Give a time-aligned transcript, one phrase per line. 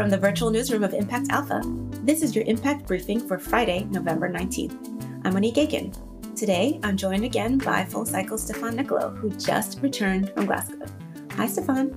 [0.00, 1.60] From the virtual newsroom of Impact Alpha,
[2.04, 5.26] this is your Impact Briefing for Friday, November 19th.
[5.26, 5.92] I'm Monique Aiken.
[6.34, 10.86] Today, I'm joined again by Full Cycle Stefan Nicola, who just returned from Glasgow.
[11.32, 11.94] Hi, Stefan.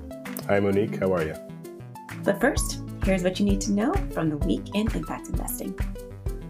[0.49, 0.97] Hi, Monique.
[0.97, 1.33] How are you?
[2.25, 5.73] But first, here's what you need to know from the week in impact investing.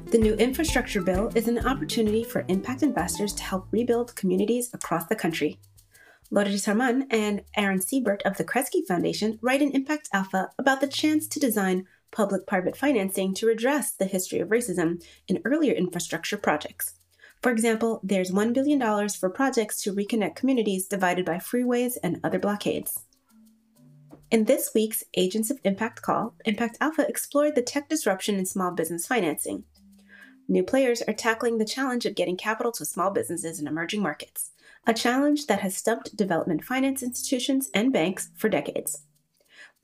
[0.05, 5.05] The new infrastructure bill is an opportunity for impact investors to help rebuild communities across
[5.05, 5.59] the country
[6.33, 10.87] Lourdes Herman and Aaron Seybert of the Kresge Foundation write in Impact Alpha about the
[10.87, 16.37] chance to design public private financing to redress the history of racism in earlier infrastructure
[16.37, 16.95] projects.
[17.43, 22.39] For example, there's $1 billion for projects to reconnect communities divided by freeways and other
[22.39, 23.01] blockades.
[24.31, 28.71] In this week's Agents of Impact call, Impact Alpha explored the tech disruption in small
[28.71, 29.65] business financing.
[30.47, 34.49] New players are tackling the challenge of getting capital to small businesses in emerging markets
[34.85, 39.03] a challenge that has stumped development finance institutions and banks for decades.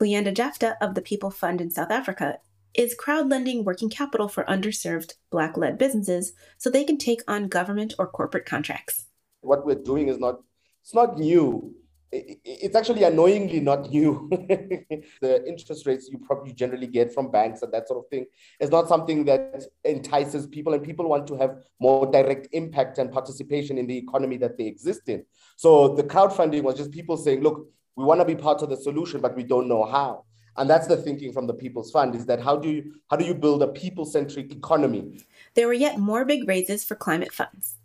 [0.00, 2.38] Luyanda Jafta of the People Fund in South Africa
[2.74, 7.94] is crowdlending working capital for underserved Black led businesses so they can take on government
[7.98, 9.06] or corporate contracts.
[9.40, 10.40] What we're doing is not,
[10.82, 11.74] it's not new
[12.12, 14.28] it's actually annoyingly not new.
[15.20, 18.26] the interest rates you probably generally get from banks and that sort of thing
[18.58, 23.12] is not something that entices people, and people want to have more direct impact and
[23.12, 25.24] participation in the economy that they exist in.
[25.56, 28.76] So the crowdfunding was just people saying, look, we want to be part of the
[28.76, 30.24] solution, but we don't know how.
[30.56, 33.24] And that's the thinking from the People's Fund is that how do you how do
[33.24, 35.20] you build a people-centric economy?
[35.54, 37.76] There were yet more big raises for climate funds.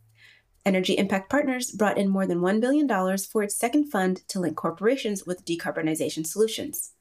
[0.66, 4.58] Energy Impact Partners brought in more than $1 billion for its second fund to link
[4.58, 6.94] corporations with decarbonization solutions.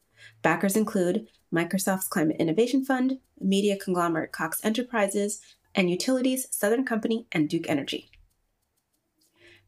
[0.42, 5.40] Backers include Microsoft's Climate Innovation Fund, media conglomerate Cox Enterprises,
[5.74, 8.10] and utilities Southern Company and Duke Energy.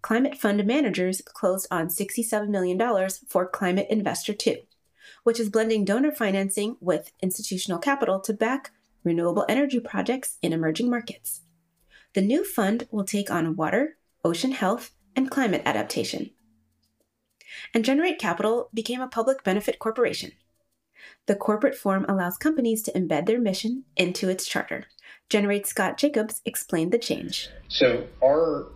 [0.02, 2.78] Climate Fund managers closed on $67 million
[3.27, 4.56] for Climate Investor 2,
[5.24, 8.72] which is blending donor financing with institutional capital to back
[9.05, 11.41] renewable energy projects in emerging markets.
[12.17, 16.30] The new fund will take on water, ocean health, and climate adaptation.
[17.74, 20.33] And Generate Capital became a public benefit corporation.
[21.27, 24.86] The corporate form allows companies to embed their mission into its charter.
[25.29, 27.51] Generate Scott Jacobs explained the change.
[27.68, 28.68] So, our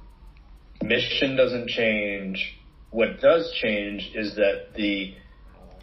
[0.84, 2.58] mission doesn't change.
[2.90, 5.14] What does change is that the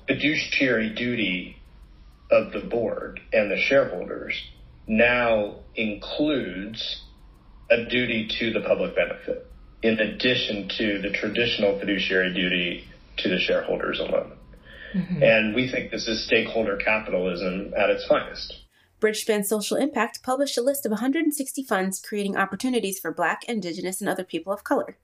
[0.05, 1.57] fiduciary duty
[2.29, 4.39] of the board and the shareholders
[4.85, 7.01] now includes
[7.69, 9.51] a duty to the public benefit
[9.83, 14.33] in addition to the traditional fiduciary duty to the shareholders alone.
[14.93, 15.23] Mm-hmm.
[15.23, 18.63] And we think this is stakeholder capitalism at its finest.
[18.99, 24.09] Bridgespan Social Impact published a list of 160 funds creating opportunities for Black, Indigenous, and
[24.09, 24.97] other people of color.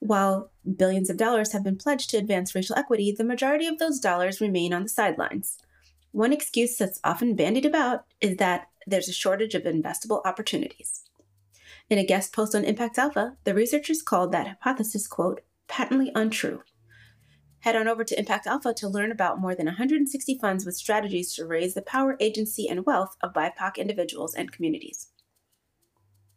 [0.00, 3.98] While billions of dollars have been pledged to advance racial equity, the majority of those
[3.98, 5.56] dollars remain on the sidelines.
[6.12, 11.04] One excuse that's often bandied about is that there's a shortage of investable opportunities.
[11.90, 16.62] In a guest post on Impact Alpha, the researchers called that hypothesis, quote, patently untrue.
[17.60, 21.34] Head on over to Impact Alpha to learn about more than 160 funds with strategies
[21.34, 25.08] to raise the power, agency, and wealth of BIPOC individuals and communities.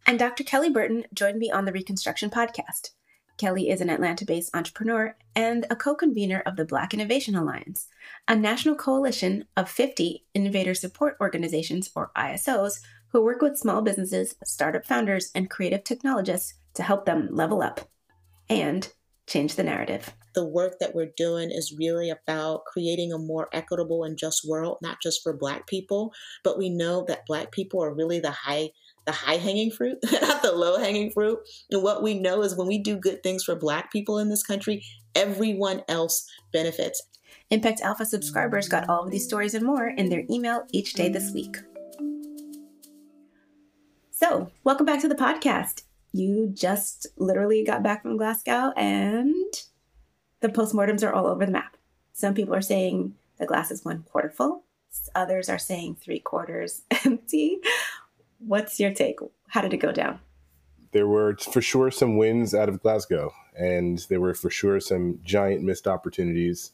[0.05, 0.43] And Dr.
[0.43, 2.91] Kelly Burton joined me on the Reconstruction podcast.
[3.37, 7.87] Kelly is an Atlanta based entrepreneur and a co convenor of the Black Innovation Alliance,
[8.27, 12.79] a national coalition of 50 innovator support organizations, or ISOs,
[13.11, 17.81] who work with small businesses, startup founders, and creative technologists to help them level up
[18.49, 18.91] and
[19.27, 20.13] change the narrative.
[20.33, 24.77] The work that we're doing is really about creating a more equitable and just world,
[24.81, 26.13] not just for Black people,
[26.43, 28.69] but we know that Black people are really the high
[29.05, 31.39] the high hanging fruit, not the low hanging fruit.
[31.71, 34.43] And what we know is when we do good things for Black people in this
[34.43, 34.83] country,
[35.15, 37.01] everyone else benefits.
[37.49, 41.07] Impact Alpha subscribers got all of these stories and more in their email each day
[41.07, 41.55] this week.
[44.19, 45.83] So, welcome back to the podcast.
[46.11, 49.53] You just literally got back from Glasgow and
[50.39, 51.77] the postmortems are all over the map.
[52.13, 54.63] Some people are saying the glass is one quarter full,
[55.13, 57.59] others are saying three quarters empty.
[58.39, 59.19] What's your take?
[59.49, 60.19] How did it go down?
[60.93, 65.19] There were for sure some wins out of Glasgow, and there were for sure some
[65.23, 66.71] giant missed opportunities.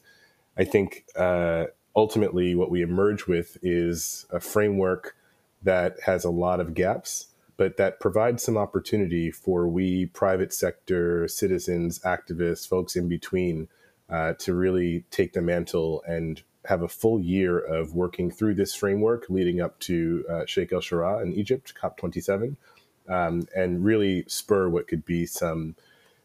[0.56, 5.14] I think uh, ultimately what we emerge with is a framework
[5.62, 11.28] that has a lot of gaps but that provides some opportunity for we private sector
[11.28, 13.68] citizens, activists, folks in between
[14.10, 18.74] uh, to really take the mantle and have a full year of working through this
[18.74, 22.56] framework leading up to uh, Sheikh El Sharaa in Egypt, COP27,
[23.08, 25.76] um, and really spur what could be some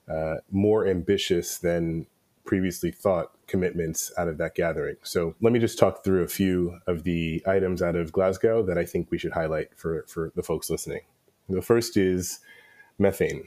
[0.10, 2.08] uh, more ambitious than
[2.46, 4.96] previously thought commitments out of that gathering.
[5.04, 8.78] So let me just talk through a few of the items out of Glasgow that
[8.78, 11.02] I think we should highlight for, for the folks listening.
[11.50, 12.40] The first is
[13.00, 13.44] methane,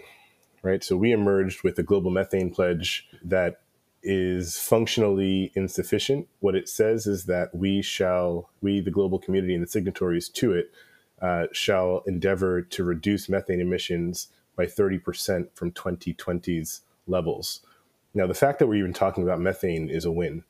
[0.63, 0.83] right?
[0.83, 3.61] So we emerged with a global methane pledge that
[4.03, 6.27] is functionally insufficient.
[6.41, 10.53] What it says is that we shall, we, the global community and the signatories to
[10.53, 10.73] it,
[11.21, 17.61] uh, shall endeavor to reduce methane emissions by 30% from 2020's levels.
[18.15, 20.43] Now, the fact that we're even talking about methane is a win.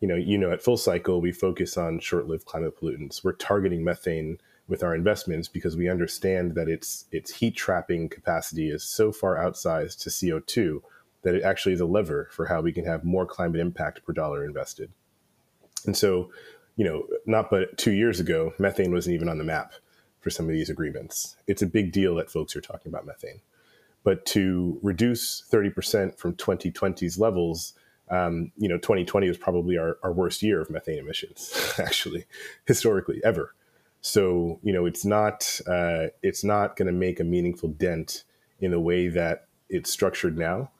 [0.00, 3.22] You know, you know, at full cycle, we focus on short-lived climate pollutants.
[3.22, 4.38] We're targeting methane
[4.72, 9.36] with our investments because we understand that its its heat trapping capacity is so far
[9.36, 10.80] outsized to CO2
[11.20, 14.14] that it actually is a lever for how we can have more climate impact per
[14.14, 14.90] dollar invested.
[15.84, 16.30] And so,
[16.76, 19.74] you know, not but two years ago, methane wasn't even on the map
[20.20, 21.36] for some of these agreements.
[21.46, 23.42] It's a big deal that folks are talking about methane.
[24.04, 27.74] But to reduce 30% from 2020's levels,
[28.08, 32.24] um, you know, 2020 was probably our, our worst year of methane emissions, actually,
[32.64, 33.54] historically, ever.
[34.02, 38.24] So, you know, it's not uh, it's not going to make a meaningful dent
[38.60, 40.70] in the way that it's structured now.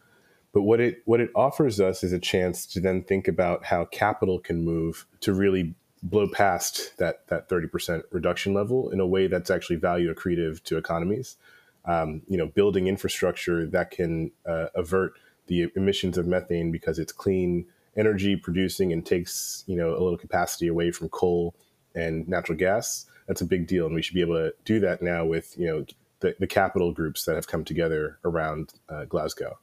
[0.52, 3.86] But what it what it offers us is a chance to then think about how
[3.86, 9.28] capital can move to really blow past that that 30% reduction level in a way
[9.28, 11.36] that's actually value accretive to economies.
[11.84, 15.14] Um, you know, building infrastructure that can uh, avert
[15.46, 17.66] the emissions of methane because it's clean
[17.96, 21.54] energy producing and takes you know a little capacity away from coal
[21.94, 23.06] and natural gas.
[23.26, 25.66] That's a big deal, and we should be able to do that now with you
[25.66, 25.86] know
[26.20, 29.58] the, the capital groups that have come together around uh, Glasgow.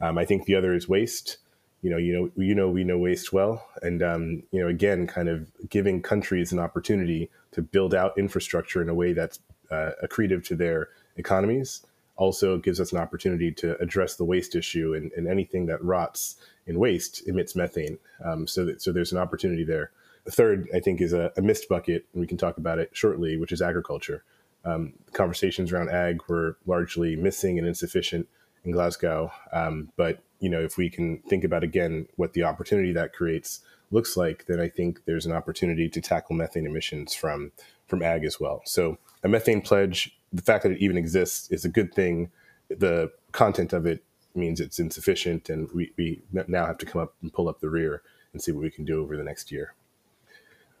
[0.00, 1.38] Um, I think the other is waste
[1.84, 5.06] you know, you know, you know, we know waste well, and um, you know, again,
[5.06, 9.38] kind of giving countries an opportunity to build out infrastructure in a way that's
[9.70, 11.84] uh, accretive to their economies.
[12.16, 16.36] Also, gives us an opportunity to address the waste issue, and, and anything that rots
[16.66, 17.98] in waste emits methane.
[18.24, 19.90] Um, so, that, so there's an opportunity there.
[20.24, 22.90] The third, I think, is a, a, missed bucket, and we can talk about it
[22.92, 24.24] shortly, which is agriculture.
[24.64, 28.26] Um, conversations around ag were largely missing and insufficient
[28.64, 32.92] in Glasgow, um, but you know, if we can think about again what the opportunity
[32.92, 33.60] that creates
[33.90, 37.52] looks like, then I think there's an opportunity to tackle methane emissions from
[37.86, 38.62] from ag as well.
[38.64, 42.30] So a methane pledge, the fact that it even exists is a good thing.
[42.68, 44.02] The content of it
[44.34, 47.70] means it's insufficient, and we, we now have to come up and pull up the
[47.70, 49.74] rear and see what we can do over the next year.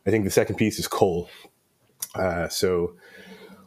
[0.06, 1.30] I think the second piece is coal.
[2.14, 2.94] Uh, so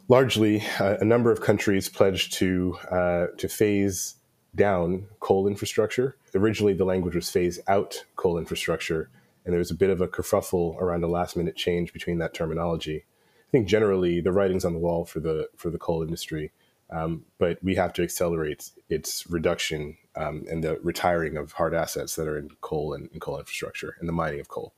[0.08, 4.14] largely, uh, a number of countries pledged to uh, to phase
[4.54, 6.16] down coal infrastructure.
[6.34, 9.10] Originally, the language was phase out coal infrastructure,
[9.44, 12.34] and there was a bit of a kerfuffle around a last minute change between that
[12.34, 13.04] terminology.
[13.48, 16.52] I think generally the writing's on the wall for the for the coal industry,
[16.90, 22.14] um, but we have to accelerate its reduction um, and the retiring of hard assets
[22.16, 24.74] that are in coal and, and, coal infrastructure and the mining of coal.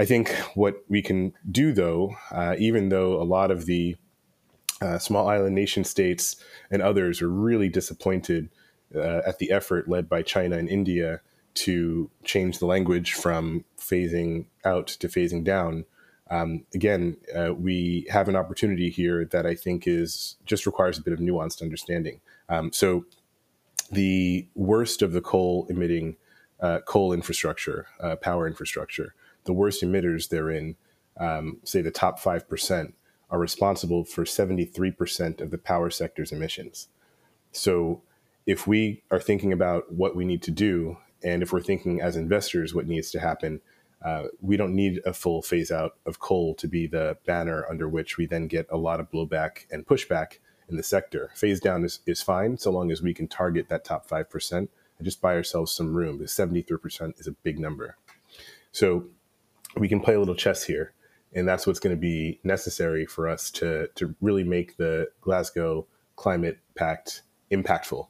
[0.00, 3.96] I think what we can do, though, uh, even though a lot of the
[4.80, 6.36] uh, small island nation states
[6.70, 8.48] and others are really disappointed
[8.94, 11.20] uh, at the effort led by China and India
[11.52, 15.84] to change the language from phasing out to phasing down.
[16.30, 21.02] Um, again, uh, we have an opportunity here that I think is just requires a
[21.02, 22.22] bit of nuanced understanding.
[22.48, 23.04] Um, so,
[23.92, 26.16] the worst of the coal emitting
[26.58, 29.14] uh, coal infrastructure, uh, power infrastructure,
[29.44, 30.76] the worst emitters therein,
[31.18, 32.94] um, say the top five percent,
[33.30, 36.88] are responsible for seventy three percent of the power sector's emissions.
[37.52, 38.02] So
[38.46, 42.16] if we are thinking about what we need to do, and if we're thinking as
[42.16, 43.60] investors what needs to happen,
[44.04, 47.88] uh, we don't need a full phase out of coal to be the banner under
[47.88, 50.38] which we then get a lot of blowback and pushback
[50.68, 51.30] in the sector.
[51.34, 54.68] Phase down is, is fine so long as we can target that top 5% and
[55.02, 56.18] just buy ourselves some room.
[56.18, 57.96] The 73% is a big number.
[58.72, 59.06] So
[59.76, 60.92] we can play a little chess here.
[61.32, 65.86] And that's what's going to be necessary for us to, to really make the Glasgow
[66.16, 67.22] Climate Pact
[67.52, 68.08] impactful.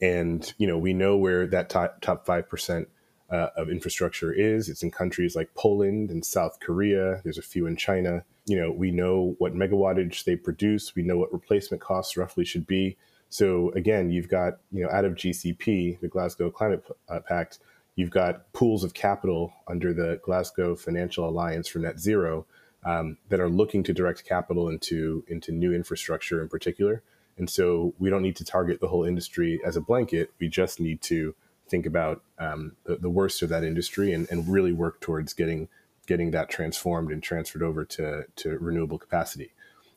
[0.00, 2.88] And you know, we know where that top top five percent
[3.30, 4.68] uh, of infrastructure is.
[4.68, 7.20] It's in countries like Poland and South Korea.
[7.24, 8.24] There's a few in China.
[8.46, 10.94] You know, we know what megawattage they produce.
[10.94, 12.96] We know what replacement costs roughly should be.
[13.28, 17.58] So again, you've got you know out of GCP, the Glasgow Climate uh, Pact,
[17.98, 22.46] you've got pools of capital under the Glasgow Financial Alliance for Net Zero
[22.84, 27.02] um, that are looking to direct capital into into new infrastructure in particular.
[27.38, 30.30] And so we don't need to target the whole industry as a blanket.
[30.38, 31.34] We just need to
[31.68, 35.68] think about um, the, the, worst of that industry and, and, really work towards getting
[36.06, 39.52] getting that transformed and transferred over to, to renewable capacity.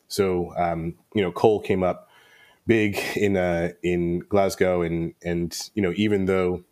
[0.08, 2.10] So um, you know, coal came up
[2.65, 6.63] big in uh, in Glasgow, and and you know even though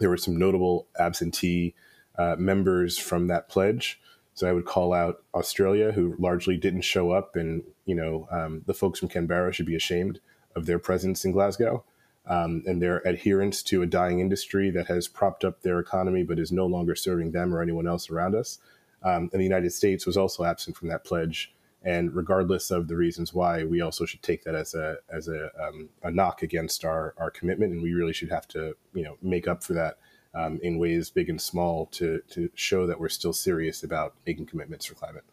[0.00, 1.74] There were some notable absentee
[2.18, 4.00] uh, members from that pledge.
[4.34, 8.62] So I would call out Australia, who largely didn't show up, and you know um,
[8.66, 10.20] the folks from Canberra should be ashamed
[10.56, 11.84] of their presence in Glasgow
[12.26, 16.38] um, and their adherence to a dying industry that has propped up their economy but
[16.38, 18.58] is no longer serving them or anyone else around us.
[19.02, 21.52] Um, and the United States was also absent from that pledge.
[21.82, 25.50] And regardless of the reasons why, we also should take that as a as a,
[25.62, 29.16] um, a knock against our our commitment, and we really should have to you know
[29.22, 29.96] make up for that
[30.34, 34.46] um, in ways big and small to to show that we're still serious about making
[34.46, 35.24] commitments for climate.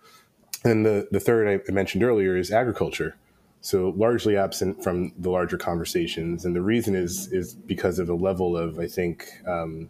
[0.63, 3.15] And the the third I mentioned earlier is agriculture.
[3.59, 8.15] So largely absent from the larger conversations, and the reason is is because of the
[8.15, 9.89] level of I think um,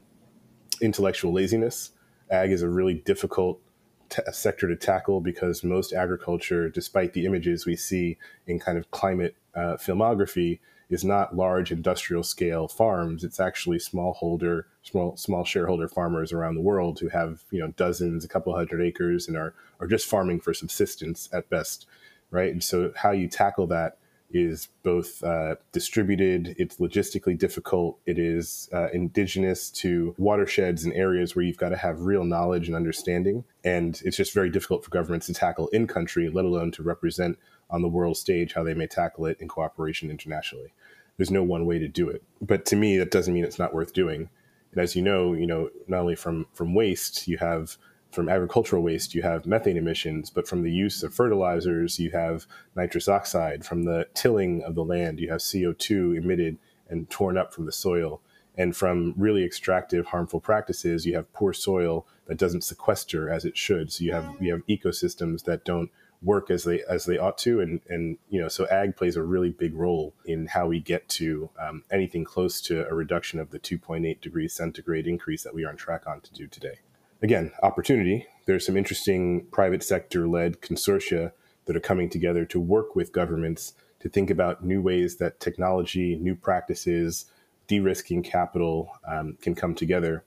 [0.81, 1.91] intellectual laziness.
[2.29, 3.61] Ag is a really difficult
[4.09, 8.89] t- sector to tackle because most agriculture, despite the images we see in kind of
[8.91, 10.59] climate uh, filmography,
[10.89, 13.23] is not large industrial scale farms.
[13.23, 18.23] It's actually smallholder, small small shareholder farmers around the world who have you know dozens,
[18.23, 21.87] a couple hundred acres, and are are just farming for subsistence at best
[22.31, 22.51] right?
[22.51, 23.97] And so how you tackle that
[24.31, 31.35] is both uh, distributed, it's logistically difficult, it is uh, indigenous to watersheds and areas
[31.35, 33.43] where you've got to have real knowledge and understanding.
[33.63, 37.37] And it's just very difficult for governments to tackle in country, let alone to represent
[37.69, 40.73] on the world stage how they may tackle it in cooperation internationally.
[41.17, 42.23] There's no one way to do it.
[42.41, 44.29] But to me, that doesn't mean it's not worth doing.
[44.71, 47.77] And as you know, you know, not only from from waste, you have
[48.17, 52.47] from agricultural waste, you have methane emissions, but from the use of fertilizers, you have
[52.75, 53.63] nitrous oxide.
[53.63, 56.57] From the tilling of the land, you have CO2 emitted
[56.89, 58.19] and torn up from the soil.
[58.57, 63.55] And from really extractive, harmful practices, you have poor soil that doesn't sequester as it
[63.55, 63.93] should.
[63.93, 65.91] So you have you have ecosystems that don't
[66.23, 69.21] work as they as they ought to, and and you know so ag plays a
[69.21, 73.51] really big role in how we get to um, anything close to a reduction of
[73.51, 76.79] the 2.8 degrees centigrade increase that we are on track on to do today
[77.21, 78.27] again, opportunity.
[78.45, 81.31] There's some interesting private sector led consortia
[81.65, 86.15] that are coming together to work with governments to think about new ways that technology,
[86.15, 87.25] new practices,
[87.67, 90.23] de risking capital um, can come together.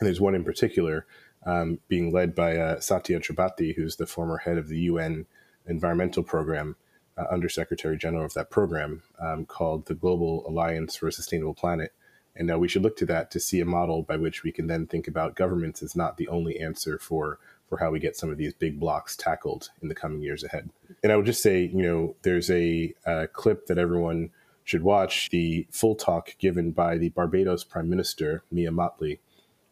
[0.00, 1.06] And there's one in particular
[1.44, 5.26] um, being led by uh, Satya Tripathi, who's the former head of the UN
[5.66, 6.76] Environmental Program,
[7.18, 11.92] uh, Undersecretary General of that program, um, called the Global Alliance for a Sustainable Planet.
[12.34, 14.66] And uh, we should look to that to see a model by which we can
[14.66, 18.30] then think about governments as not the only answer for for how we get some
[18.30, 20.68] of these big blocks tackled in the coming years ahead.
[21.02, 24.28] And I would just say, you know, there's a, a clip that everyone
[24.62, 29.20] should watch the full talk given by the Barbados Prime Minister, Mia Mottley,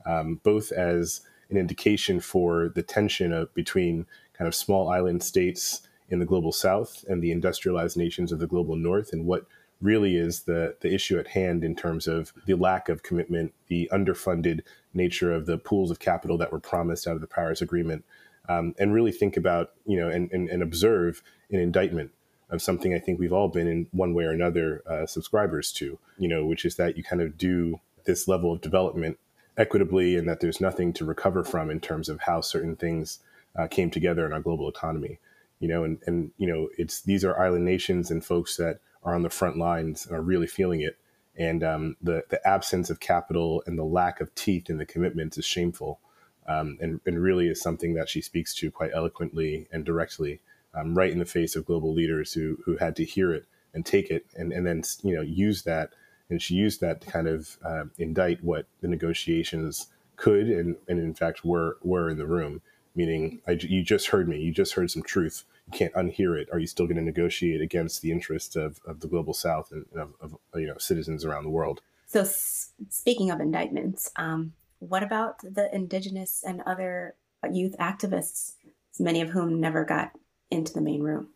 [0.07, 5.83] um, both as an indication for the tension of, between kind of small island states
[6.09, 9.45] in the global south and the industrialized nations of the global north and what
[9.81, 13.89] really is the the issue at hand in terms of the lack of commitment, the
[13.93, 14.61] underfunded
[14.95, 18.05] nature of the pools of capital that were promised out of the Paris Agreement,
[18.49, 22.11] um, and really think about you know and, and, and, observe an indictment
[22.51, 25.99] of something I think we've all been in one way or another uh, subscribers to,
[26.19, 29.19] you know, which is that you kind of do this level of development
[29.57, 33.21] equitably and that there's nothing to recover from in terms of how certain things
[33.57, 35.19] uh, came together in our global economy
[35.61, 39.15] you know and and you know it's these are island nations and folks that are
[39.15, 40.99] on the front lines and are really feeling it.
[41.37, 45.39] And um, the the absence of capital and the lack of teeth in the commitments
[45.39, 46.01] is shameful,
[46.47, 50.41] um, and and really is something that she speaks to quite eloquently and directly,
[50.75, 53.87] um, right in the face of global leaders who who had to hear it and
[53.87, 55.93] take it and and then you know use that.
[56.29, 60.99] And she used that to kind of uh, indict what the negotiations could and, and
[60.99, 62.61] in fact were were in the room.
[62.95, 64.41] Meaning I, you just heard me.
[64.41, 68.03] You just heard some truth can't unhear it, are you still going to negotiate against
[68.03, 71.51] the interests of, of the global south and of, of you know citizens around the
[71.51, 71.81] world?
[72.07, 77.15] So, s- speaking of indictments, um, what about the indigenous and other
[77.51, 78.55] youth activists,
[78.99, 80.13] many of whom never got
[80.51, 81.29] into the main room?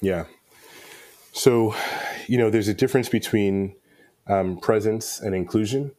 [0.00, 0.24] Yeah.
[1.32, 1.74] So,
[2.26, 3.74] you know, there's a difference between
[4.26, 5.92] um, presence and inclusion.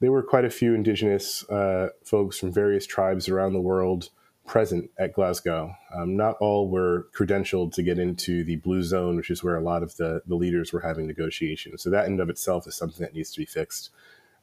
[0.00, 4.10] There were quite a few indigenous uh, folks from various tribes around the world
[4.46, 5.74] present at Glasgow.
[5.94, 9.60] Um, not all were credentialed to get into the blue zone, which is where a
[9.60, 11.82] lot of the, the leaders were having negotiations.
[11.82, 13.90] So that in of itself is something that needs to be fixed.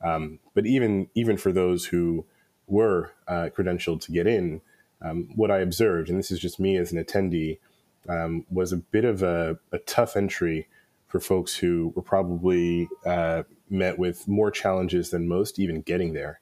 [0.02, 2.26] Um, but even even for those who
[2.68, 4.62] were uh, credentialed to get in,
[5.02, 7.60] um, what I observed, and this is just me as an attendee,
[8.08, 10.68] um, was a bit of a, a, tough entry
[11.08, 16.40] for folks who were probably uh, met with more challenges than most even getting there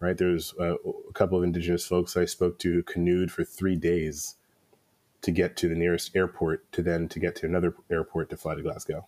[0.00, 0.16] right?
[0.16, 4.36] There's a, a couple of indigenous folks I spoke to who canoed for three days
[5.22, 8.54] to get to the nearest airport to then to get to another airport to fly
[8.54, 9.06] to Glasgow.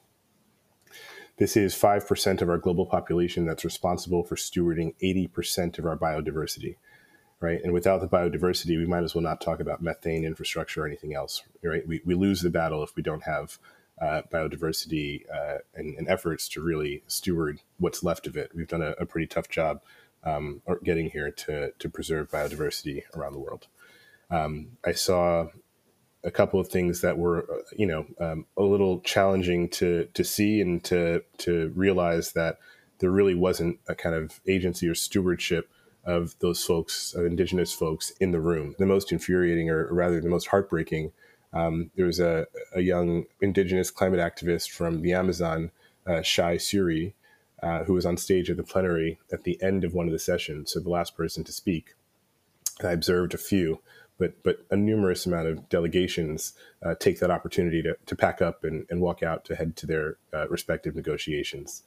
[1.38, 6.76] this is 5% of our global population that's responsible for stewarding 80% of our biodiversity,
[7.40, 7.60] right?
[7.64, 11.14] And without the biodiversity, we might as well not talk about methane infrastructure or anything
[11.14, 11.88] else, right?
[11.88, 13.58] We, we lose the battle if we don't have
[14.00, 18.50] uh, biodiversity uh, and, and, efforts to really steward what's left of it.
[18.54, 19.80] We've done a, a pretty tough job
[20.24, 23.66] um, getting here to, to preserve biodiversity around the world.
[24.30, 25.48] Um, I saw
[26.24, 30.24] a couple of things that were, uh, you know, um, a little challenging to to
[30.24, 32.58] see and to to realize that
[32.98, 35.68] there really wasn't a kind of agency or stewardship
[36.04, 38.74] of those folks, of indigenous folks, in the room.
[38.78, 41.12] The most infuriating, or rather, the most heartbreaking.
[41.52, 45.70] Um, there was a, a young indigenous climate activist from the Amazon,
[46.06, 47.12] uh, Txai Suruí,
[47.62, 50.18] uh, who was on stage at the plenary at the end of one of the
[50.18, 51.94] sessions, so the last person to speak.
[52.82, 53.80] I observed a few
[54.22, 56.52] but but a numerous amount of delegations
[56.84, 59.86] uh, take that opportunity to, to pack up and, and walk out to head to
[59.86, 61.82] their uh, respective negotiations.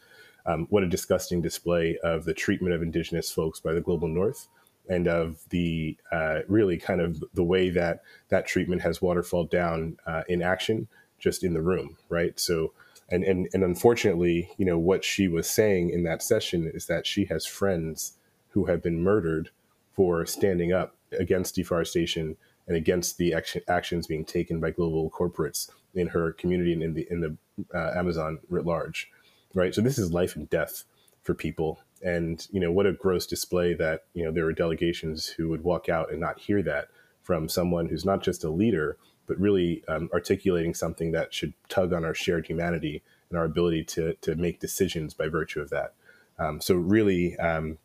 [0.46, 4.48] Um, what a disgusting display of the treatment of indigenous folks by the global north
[4.90, 9.98] and of the uh, really kind of the way that that treatment has waterfalled down
[10.06, 12.74] uh, in action just in the room right so
[13.10, 17.06] and, and and unfortunately you know what she was saying in that session is that
[17.06, 18.18] she has friends
[18.50, 19.50] who have been murdered
[19.94, 25.70] for standing up against deforestation and against the action, actions being taken by global corporates
[25.94, 27.38] in her community and in the in the
[27.74, 29.10] uh, Amazon writ large,
[29.54, 29.74] right?
[29.74, 30.84] So this is life and death
[31.22, 35.28] for people, and you know what a gross display that you know there are delegations
[35.28, 36.90] who would walk out and not hear that
[37.24, 38.98] from someone who's not just a leader
[39.28, 43.84] but really um, articulating something that should tug on our shared humanity and our ability
[43.84, 45.94] to to make decisions by virtue of that.
[46.38, 47.78] Um, so really, um,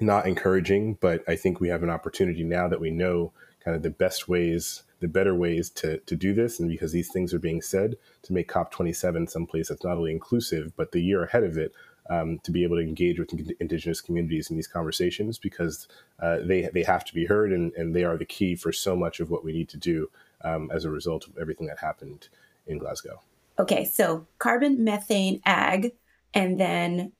[0.00, 3.32] not encouraging, but I think we have an opportunity now that we know
[3.62, 6.58] kind of the best ways, the better ways to, to do this.
[6.58, 10.72] And because these things are being said, to make COP27 someplace that's not only inclusive,
[10.76, 11.72] but the year ahead of it,
[12.08, 15.86] um, to be able to engage with indigenous communities in these conversations because
[16.20, 18.96] uh, they, they have to be heard and, and they are the key for so
[18.96, 20.10] much of what we need to do
[20.44, 22.28] um, as a result of everything that happened
[22.66, 23.20] in Glasgow.
[23.58, 25.92] Okay, so carbon, methane, ag,
[26.32, 27.12] and then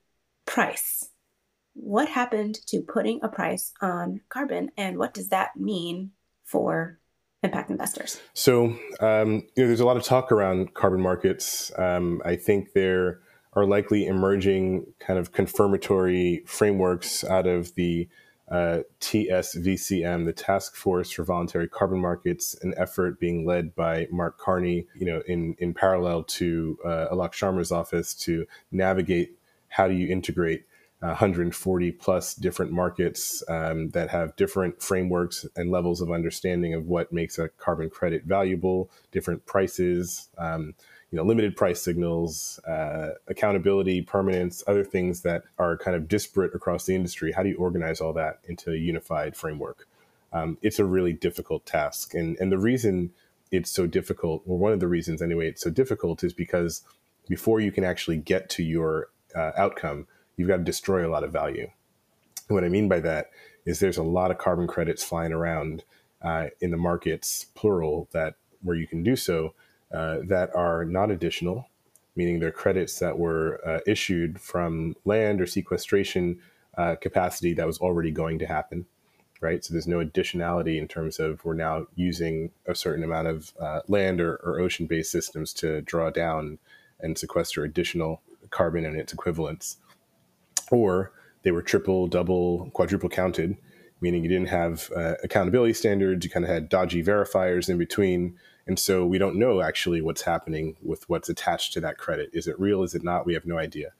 [0.45, 1.11] price
[1.73, 6.11] what happened to putting a price on carbon and what does that mean
[6.43, 6.99] for
[7.43, 8.19] impact investors?
[8.33, 11.71] So, um, you know, there's a lot of talk around carbon markets.
[11.77, 13.21] Um, I think there
[13.53, 18.07] are likely emerging kind of confirmatory frameworks out of the
[18.51, 24.37] uh, TSVCM, the Task Force for Voluntary Carbon Markets, an effort being led by Mark
[24.37, 29.37] Carney, you know, in, in parallel to uh, Alok Sharma's office to navigate
[29.69, 30.65] how do you integrate
[31.01, 37.11] 140 plus different markets um, that have different frameworks and levels of understanding of what
[37.11, 40.75] makes a carbon credit valuable, different prices, um,
[41.09, 46.53] you know, limited price signals, uh, accountability, permanence, other things that are kind of disparate
[46.53, 47.31] across the industry.
[47.31, 49.87] How do you organize all that into a unified framework?
[50.31, 53.11] Um, it's a really difficult task, and and the reason
[53.51, 56.83] it's so difficult, or one of the reasons anyway, it's so difficult is because
[57.27, 60.07] before you can actually get to your uh, outcome
[60.41, 61.69] you've got to destroy a lot of value.
[62.47, 63.29] What I mean by that
[63.63, 65.83] is there's a lot of carbon credits flying around
[66.23, 69.53] uh, in the markets, plural, that where you can do so
[69.93, 71.69] uh, that are not additional,
[72.15, 76.39] meaning they're credits that were uh, issued from land or sequestration
[76.75, 78.87] uh, capacity that was already going to happen,
[79.41, 79.63] right?
[79.63, 83.81] So there's no additionality in terms of we're now using a certain amount of uh,
[83.87, 86.57] land or, or ocean based systems to draw down
[86.99, 89.77] and sequester additional carbon and its equivalents
[90.71, 91.11] or
[91.43, 93.57] they were triple, double, quadruple counted,
[93.99, 96.25] meaning you didn't have uh, accountability standards.
[96.25, 98.37] You kind of had dodgy verifiers in between.
[98.67, 102.29] And so we don't know actually what's happening with what's attached to that credit.
[102.33, 102.83] Is it real?
[102.83, 103.25] Is it not?
[103.25, 103.93] We have no idea.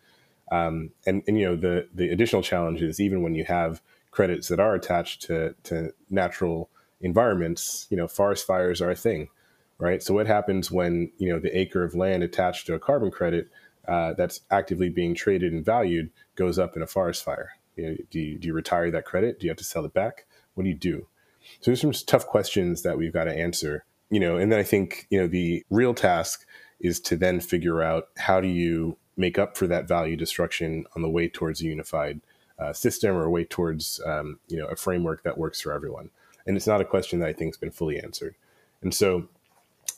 [0.51, 3.81] Um, and, and, you know, the, the additional challenge is even when you have
[4.11, 9.29] credits that are attached to, to natural environments, you know, forest fires are a thing,
[9.77, 10.03] right?
[10.03, 13.49] So what happens when, you know, the acre of land attached to a carbon credit
[13.87, 17.51] uh, that's actively being traded and valued goes up in a forest fire?
[17.75, 19.39] You know, do, you, do you retire that credit?
[19.39, 20.25] Do you have to sell it back?
[20.55, 21.07] What do you do?
[21.59, 23.85] So there's some tough questions that we've got to answer.
[24.09, 26.45] You know, and then I think you know the real task
[26.79, 31.03] is to then figure out how do you make up for that value destruction on
[31.03, 32.19] the way towards a unified
[32.59, 36.09] uh, system or a way towards um, you know a framework that works for everyone.
[36.45, 38.35] And it's not a question that I think has been fully answered.
[38.81, 39.29] And so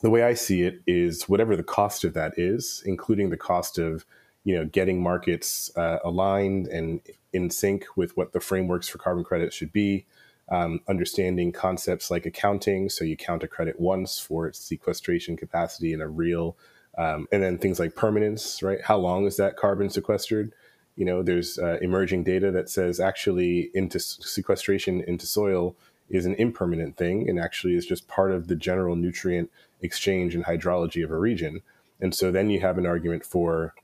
[0.02, 3.78] the way I see it is whatever the cost of that is, including the cost
[3.78, 4.04] of
[4.44, 7.00] you know getting markets uh, aligned and
[7.32, 10.06] in sync with what the frameworks for carbon credits should be,
[10.50, 12.88] um, understanding concepts like accounting.
[12.88, 16.56] So you count a credit once for its sequestration capacity in a real
[16.96, 18.80] Um, and then things like permanence, right?
[18.80, 20.52] How long is that carbon sequestered?
[20.96, 25.74] You know, there's uh, emerging data that says actually into sequestration into soil
[26.08, 30.44] is an impermanent thing and actually is just part of the general nutrient exchange and
[30.44, 31.62] hydrology of a region.
[32.00, 33.74] And so then you have an argument for,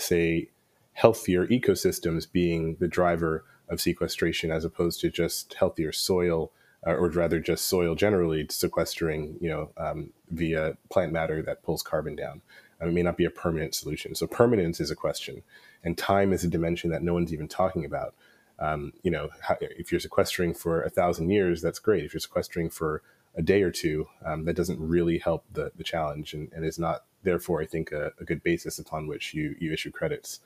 [0.00, 0.48] say,
[0.92, 6.50] healthier ecosystems being the driver of sequestration as opposed to just healthier soil
[6.86, 11.82] uh, or rather just soil generally sequestering, you know, um, via plant matter that pulls
[11.82, 12.40] carbon down.
[12.80, 14.14] Uh, it may not be a permanent solution.
[14.14, 15.42] So permanence is a question,
[15.84, 18.14] and time is a dimension that no one's even talking about.
[18.58, 22.04] Um, you know, if you're sequestering for a thousand years, that's great.
[22.04, 23.02] If you're sequestering for
[23.34, 26.78] a day or two, um, that doesn't really help the, the challenge and, and is
[26.78, 30.40] not, therefore, I think, a, a, good basis upon which you, you issue credits.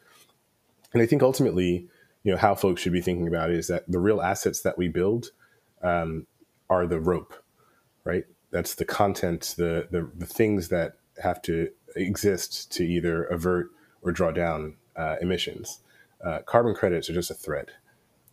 [0.93, 1.89] And I think ultimately,
[2.23, 4.77] you know, how folks should be thinking about it is that the real assets that
[4.77, 5.31] we build
[5.83, 6.27] um,
[6.69, 7.35] are the rope,
[8.05, 8.25] right?
[8.51, 13.71] That's the content, the, the, the things that have to exist to either avert
[14.03, 15.81] or draw down uh, emissions.
[16.25, 17.71] Uh, carbon credits are just a thread.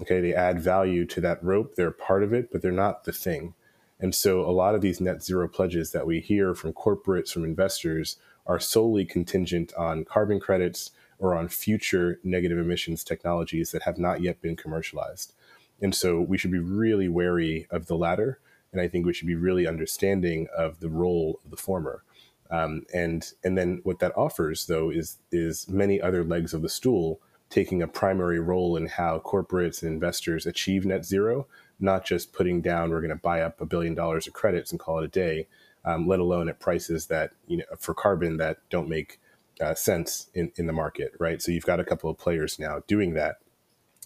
[0.01, 1.75] Okay, they add value to that rope.
[1.75, 3.53] They're part of it, but they're not the thing.
[4.01, 7.45] And so a lot of these net zero pledges that we hear from corporates, from
[7.45, 13.99] investors, are solely contingent on carbon credits or on future negative emissions technologies that have
[13.99, 15.33] not yet been commercialized.
[15.79, 18.39] And so we should be really wary of the latter.
[18.71, 22.03] And I think we should be really understanding of the role of the former.
[22.49, 26.69] Um, and and then what that offers though is is many other legs of the
[26.69, 31.45] stool taking a primary role in how corporates and investors achieve net zero,
[31.79, 34.79] not just putting down we're going to buy up a billion dollars of credits and
[34.79, 35.47] call it a day,
[35.85, 39.19] um, let alone at prices that you know for carbon that don't make
[39.59, 41.41] uh, sense in, in the market, right?
[41.41, 43.35] So you've got a couple of players now doing that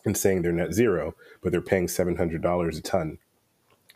[0.03, 3.19] and saying they're net zero, but they're paying seven hundred dollars a ton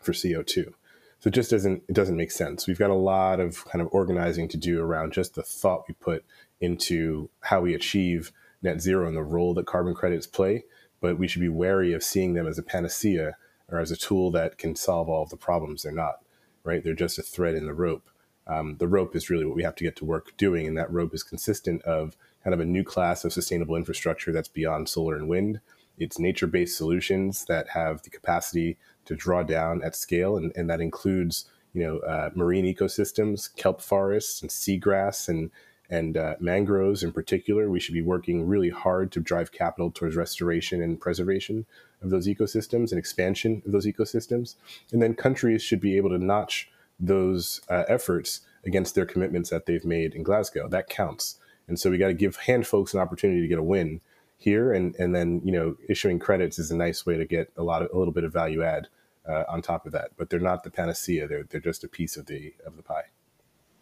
[0.00, 0.74] for CO two.
[1.18, 2.66] So it just doesn't it doesn't make sense.
[2.66, 5.94] We've got a lot of kind of organizing to do around just the thought we
[5.94, 6.24] put
[6.60, 8.32] into how we achieve
[8.62, 10.64] net zero and the role that carbon credits play.
[11.00, 13.36] But we should be wary of seeing them as a panacea
[13.70, 15.82] or as a tool that can solve all of the problems.
[15.82, 16.24] They're not,
[16.64, 16.82] right?
[16.84, 18.10] They're just a thread in the rope.
[18.46, 20.92] Um, the rope is really what we have to get to work doing, and that
[20.92, 25.14] rope is consistent of kind of a new class of sustainable infrastructure that's beyond solar
[25.14, 25.60] and wind.
[25.98, 30.80] It's nature-based solutions that have the capacity to draw down at scale, and, and that
[30.80, 35.50] includes you know uh, marine ecosystems, kelp forests, and seagrass, and
[35.90, 37.68] and uh, mangroves in particular.
[37.68, 41.66] We should be working really hard to drive capital towards restoration and preservation
[42.00, 44.54] of those ecosystems and expansion of those ecosystems.
[44.92, 49.66] And then countries should be able to notch those uh, efforts against their commitments that
[49.66, 50.68] they've made in Glasgow.
[50.68, 51.38] That counts.
[51.66, 54.00] And so we got to give hand folks an opportunity to get a win
[54.36, 57.62] here, and and then you know issuing credits is a nice way to get a
[57.62, 58.88] lot of a little bit of value add
[59.28, 60.10] uh, on top of that.
[60.16, 61.28] But they're not the panacea.
[61.28, 63.04] They're they're just a piece of the of the pie.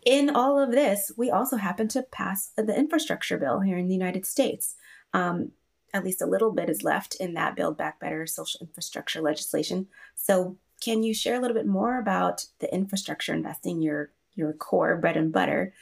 [0.04, 3.94] In all of this, we also happen to pass the infrastructure bill here in the
[3.94, 4.76] United States.
[5.12, 5.52] Um,
[5.94, 9.88] at least a little bit is left in that Build Back Better social infrastructure legislation.
[10.14, 14.96] So, can you share a little bit more about the infrastructure investing, your your core
[14.96, 15.72] bread and butter,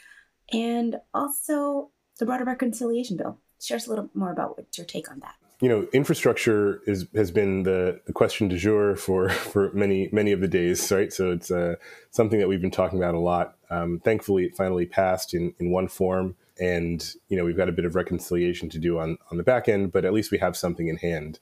[0.52, 3.38] and also the broader reconciliation bill?
[3.60, 7.06] Share us a little more about what's your take on that you know, infrastructure is
[7.14, 11.12] has been the, the question du jour for for many many of the days, right?
[11.12, 11.76] So it's uh,
[12.10, 13.56] something that we've been talking about a lot.
[13.70, 17.72] Um, thankfully, it finally passed in in one form, and you know we've got a
[17.72, 20.56] bit of reconciliation to do on on the back end, but at least we have
[20.56, 21.38] something in hand,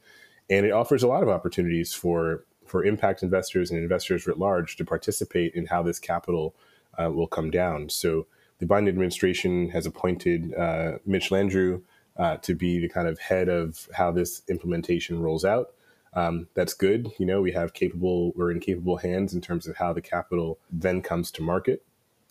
[0.48, 4.77] and it offers a lot of opportunities for for impact investors and investors writ large
[4.77, 6.55] to participate in how this capital
[6.98, 7.88] uh, will come down.
[7.90, 8.27] So
[8.59, 11.83] the Biden administration has appointed uh, Mitch Landrieu
[12.16, 15.74] uh, to be the kind of head of how this implementation rolls out.
[16.14, 17.11] Um, that's good.
[17.18, 20.59] You know, we have capable, we're in capable hands in terms of how the capital
[20.70, 21.85] then comes to market.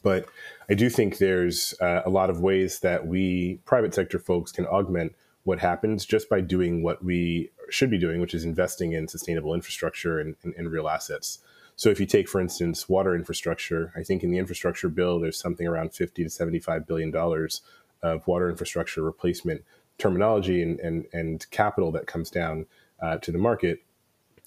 [0.04, 0.26] But
[0.69, 4.65] I do think there's uh, a lot of ways that we private sector folks can
[4.65, 9.08] augment what happens just by doing what we should be doing, which is investing in
[9.08, 11.39] sustainable infrastructure and, and, and real assets.
[11.76, 15.39] So if you take, for instance, water infrastructure, I think in the infrastructure bill, there's
[15.39, 17.62] something around 50 to 75 billion dollars
[18.04, 19.63] of water infrastructure replacement
[19.98, 22.66] terminology and, and, and capital that comes down
[23.02, 23.80] uh, to the market,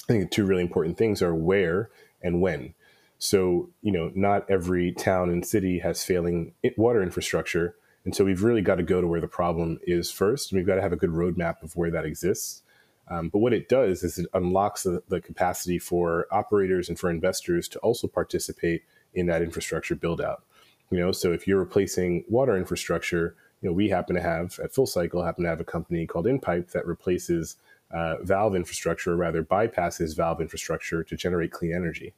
[0.08, 1.90] I think two really important things are where
[2.22, 2.74] and when.
[3.18, 7.76] So, you know, not every town and city has failing water infrastructure.
[8.04, 10.52] And so we've really got to go to where the problem is first.
[10.52, 12.62] And we've got to have a good roadmap of where that exists.
[13.08, 17.08] Um, but what it does is it unlocks the, the, capacity for operators and for
[17.08, 18.82] investors to also participate
[19.14, 20.44] in that infrastructure build out.
[20.90, 24.72] You know, so if you're replacing water infrastructure, you know, we happen to have at
[24.72, 27.56] Full Cycle happen to have a company called InPipe that replaces
[27.90, 32.14] uh, valve infrastructure, or rather bypasses valve infrastructure to generate clean energy.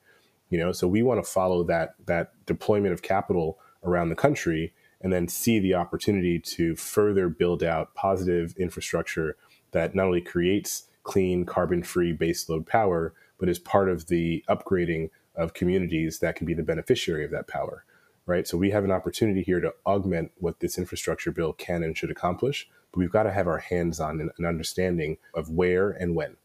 [0.51, 4.73] You know, so we want to follow that that deployment of capital around the country
[5.01, 9.37] and then see the opportunity to further build out positive infrastructure
[9.71, 15.11] that not only creates clean, carbon free baseload power, but is part of the upgrading
[15.37, 17.85] of communities that can be the beneficiary of that power.
[18.29, 18.47] Right.
[18.47, 22.11] So we have an opportunity here to augment what this infrastructure bill can and should
[22.11, 26.37] accomplish, but we've got to have our hands on an understanding of where and when.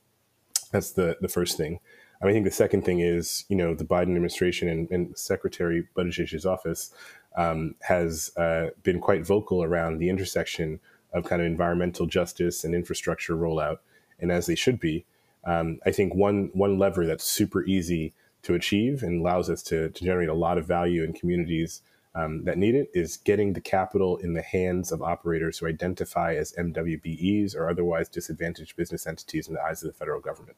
[0.72, 1.82] That's the, the first thing.
[2.22, 6.46] I think the second thing is, you know, the Biden administration and, and Secretary Buttigieg's
[6.46, 6.94] office
[7.36, 10.80] um, has uh, been quite vocal around the intersection
[11.14, 13.80] of kind of environmental justice and infrastructure rollout,
[14.22, 15.04] and as they should be.
[15.44, 19.90] Um, I think one one lever that's super easy to achieve and allows us to,
[19.90, 21.82] to generate a lot of value in communities
[22.16, 26.36] um, that need it is getting the capital in the hands of operators who identify
[26.36, 30.58] as MWBEs or otherwise disadvantaged business entities in the eyes of the federal government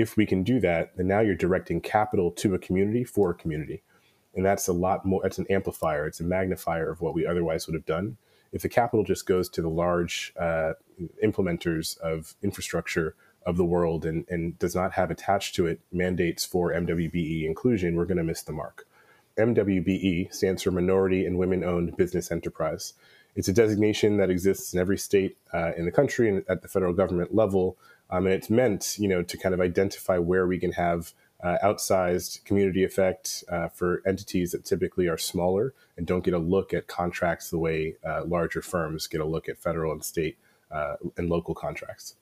[0.00, 3.34] if we can do that, then now you're directing capital to a community for a
[3.34, 3.82] community.
[4.34, 7.66] And that's a lot more, it's an amplifier, it's a magnifier of what we otherwise
[7.66, 8.16] would have done.
[8.52, 10.74] If the capital just goes to the large uh,
[11.22, 13.14] implementers of infrastructure
[13.48, 17.96] of the world and, and does not have attached to it mandates for MWBE inclusion,
[17.96, 18.86] we're going to miss the mark.
[19.38, 22.94] MWBE stands for Minority and Women Owned Business Enterprise.
[23.34, 26.68] It's a designation that exists in every state uh, in the country and at the
[26.68, 27.78] federal government level
[28.10, 31.58] um, and it's meant, you know, to kind of identify where we can have uh,
[31.62, 36.74] outsized community effect uh, for entities that typically are smaller and don't get a look
[36.74, 40.36] at contracts the way uh, larger firms get a look at federal and state
[40.70, 42.16] uh, and local contracts.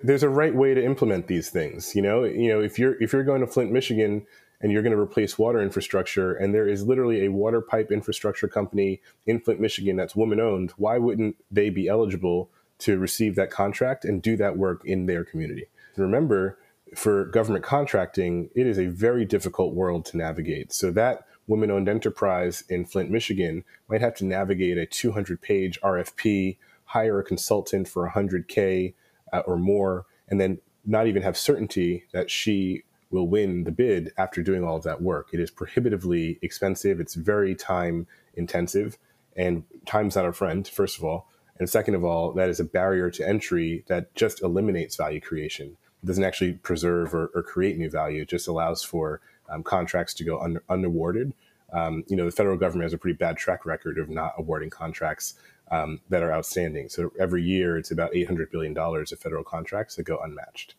[0.00, 1.94] There's a right way to implement these things.
[1.96, 4.26] You know, you know, if you're if you're going to Flint, Michigan,
[4.60, 8.48] and you're going to replace water infrastructure, and there is literally a water pipe infrastructure
[8.48, 13.50] company in Flint, Michigan that's woman owned, why wouldn't they be eligible to receive that
[13.50, 15.66] contract and do that work in their community.
[15.96, 16.58] Remember,
[16.94, 20.72] for government contracting, it is a very difficult world to navigate.
[20.72, 25.80] So that woman owned enterprise in Flint, Michigan might have to navigate a 200 page
[25.80, 28.94] RFP, hire a consultant for 100K
[29.32, 34.12] uh, or more, and then not even have certainty that she will win the bid
[34.18, 35.28] after doing all of that work.
[35.32, 38.98] It is prohibitively expensive, it's very time intensive,
[39.36, 41.28] and time's not our friend, first of all.
[41.58, 45.76] And second of all, that is a barrier to entry that just eliminates value creation.
[46.02, 48.22] It doesn't actually preserve or, or create new value.
[48.22, 51.32] It just allows for um, contracts to go un- unawarded.
[51.72, 54.70] Um, you know, the federal government has a pretty bad track record of not awarding
[54.70, 55.34] contracts
[55.70, 56.88] um, that are outstanding.
[56.88, 60.74] So every year, it's about $800 billion of federal contracts that go unmatched,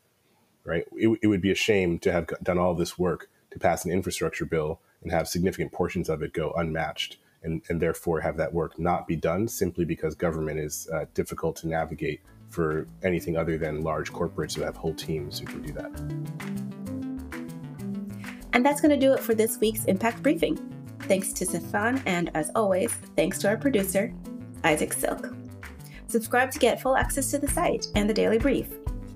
[0.63, 0.85] right?
[0.93, 3.91] It, it would be a shame to have done all this work to pass an
[3.91, 8.53] infrastructure bill and have significant portions of it go unmatched and, and therefore have that
[8.53, 13.57] work not be done simply because government is uh, difficult to navigate for anything other
[13.57, 15.91] than large corporates who have whole teams who can do that.
[18.53, 20.57] And that's going to do it for this week's Impact Briefing.
[21.01, 24.13] Thanks to Stefan, and as always, thanks to our producer,
[24.63, 25.33] Isaac Silk.
[26.07, 28.67] Subscribe to get full access to the site and the daily brief.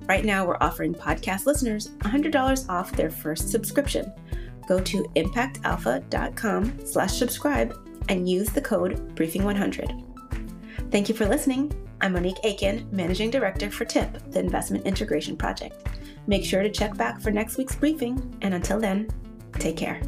[0.08, 4.12] Right now, we're offering podcast listeners $100 off their first subscription.
[4.68, 7.78] Go to impactalpha.com slash subscribe
[8.10, 10.92] and use the code Briefing100.
[10.92, 11.72] Thank you for listening.
[12.02, 15.88] I'm Monique Aiken, Managing Director for TIP, the Investment Integration Project.
[16.28, 19.10] Make sure to check back for next week's briefing, and until then,
[19.54, 20.02] take care.